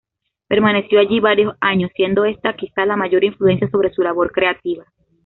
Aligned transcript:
Permaneció 0.47 0.99
allí 0.99 1.19
varios 1.19 1.53
años, 1.61 1.91
siendo 1.95 2.25
esta 2.25 2.55
quizá 2.55 2.87
la 2.87 2.95
mayor 2.95 3.23
influencia 3.23 3.69
sobre 3.69 3.93
su 3.93 4.01
labor 4.01 4.31
creativa. 4.31 4.87